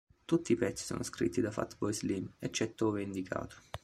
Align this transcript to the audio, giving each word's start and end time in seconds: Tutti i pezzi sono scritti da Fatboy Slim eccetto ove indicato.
Tutti 0.25 0.53
i 0.53 0.55
pezzi 0.55 0.83
sono 0.83 1.03
scritti 1.03 1.41
da 1.41 1.51
Fatboy 1.51 1.93
Slim 1.93 2.27
eccetto 2.39 2.87
ove 2.87 3.03
indicato. 3.03 3.57